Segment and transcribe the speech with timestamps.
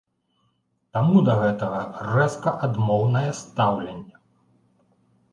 [0.97, 1.81] Таму да гэтага
[2.13, 4.15] рэзка адмоўнае стаўленне.